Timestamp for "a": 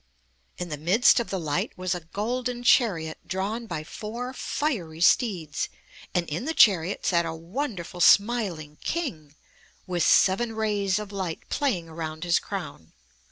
1.93-1.99, 7.23-7.35